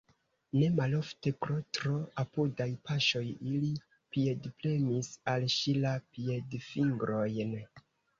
Ne 0.59 0.67
malofte, 0.75 1.31
pro 1.43 1.57
tro 1.77 1.91
apudaj 2.23 2.65
paŝoj, 2.89 3.21
ili 3.49 3.69
piedpremis 4.15 5.11
al 5.35 5.45
ŝi 5.57 5.75
la 5.85 5.93
piedfingrojn. 6.17 7.55